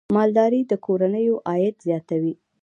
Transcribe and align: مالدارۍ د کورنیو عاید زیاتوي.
مالدارۍ 0.15 0.61
د 0.71 0.73
کورنیو 0.85 1.35
عاید 1.49 1.75
زیاتوي. 1.87 2.33